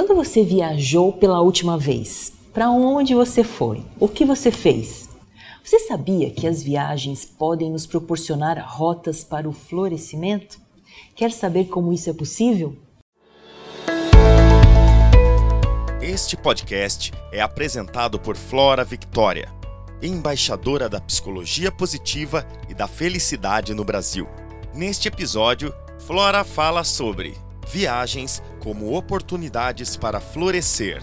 [0.00, 3.84] Quando você viajou pela última vez, para onde você foi?
[3.98, 5.10] O que você fez?
[5.62, 10.58] Você sabia que as viagens podem nos proporcionar rotas para o florescimento?
[11.14, 12.74] Quer saber como isso é possível?
[16.00, 19.52] Este podcast é apresentado por Flora Victoria,
[20.02, 24.26] embaixadora da psicologia positiva e da felicidade no Brasil.
[24.72, 27.36] Neste episódio, Flora fala sobre
[27.68, 31.00] viagens como oportunidades para florescer.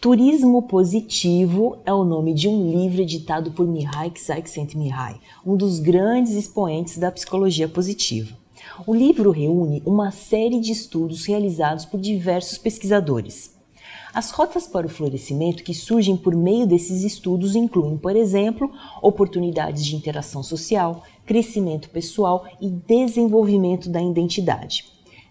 [0.00, 6.34] Turismo Positivo é o nome de um livro editado por Mihai Csikszentmihalyi, um dos grandes
[6.34, 8.36] expoentes da psicologia positiva.
[8.86, 13.57] O livro reúne uma série de estudos realizados por diversos pesquisadores.
[14.12, 18.70] As rotas para o florescimento que surgem por meio desses estudos incluem, por exemplo,
[19.02, 24.84] oportunidades de interação social, crescimento pessoal e desenvolvimento da identidade.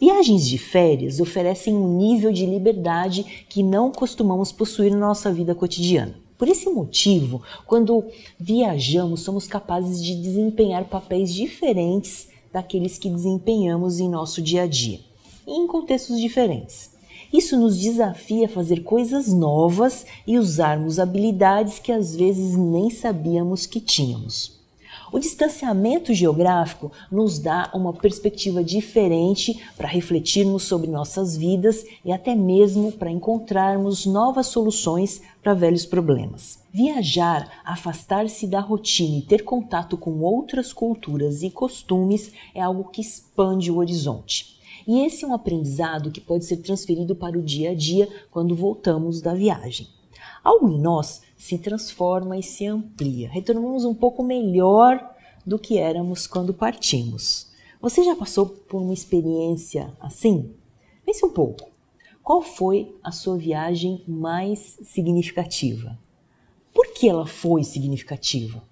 [0.00, 5.54] Viagens de férias oferecem um nível de liberdade que não costumamos possuir na nossa vida
[5.54, 6.16] cotidiana.
[6.36, 8.04] Por esse motivo, quando
[8.36, 14.98] viajamos, somos capazes de desempenhar papéis diferentes daqueles que desempenhamos em nosso dia a dia,
[15.46, 16.91] em contextos diferentes.
[17.32, 23.64] Isso nos desafia a fazer coisas novas e usarmos habilidades que às vezes nem sabíamos
[23.64, 24.60] que tínhamos.
[25.10, 32.34] O distanciamento geográfico nos dá uma perspectiva diferente para refletirmos sobre nossas vidas e até
[32.34, 36.58] mesmo para encontrarmos novas soluções para velhos problemas.
[36.72, 43.02] Viajar, afastar-se da rotina e ter contato com outras culturas e costumes é algo que
[43.02, 44.61] expande o horizonte.
[44.86, 48.56] E esse é um aprendizado que pode ser transferido para o dia a dia quando
[48.56, 49.88] voltamos da viagem.
[50.42, 53.28] Algo em nós se transforma e se amplia.
[53.28, 55.14] Retornamos um pouco melhor
[55.46, 57.48] do que éramos quando partimos.
[57.80, 60.54] Você já passou por uma experiência assim?
[61.04, 61.70] Pense um pouco.
[62.22, 65.98] Qual foi a sua viagem mais significativa?
[66.72, 68.62] Por que ela foi significativa?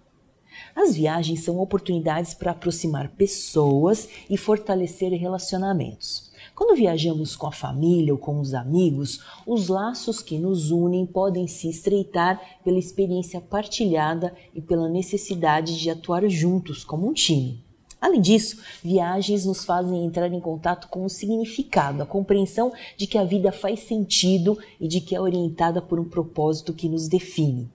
[0.75, 6.31] As viagens são oportunidades para aproximar pessoas e fortalecer relacionamentos.
[6.54, 11.47] Quando viajamos com a família ou com os amigos, os laços que nos unem podem
[11.47, 17.65] se estreitar pela experiência partilhada e pela necessidade de atuar juntos como um time.
[18.00, 23.19] Além disso, viagens nos fazem entrar em contato com o significado, a compreensão de que
[23.19, 27.70] a vida faz sentido e de que é orientada por um propósito que nos define.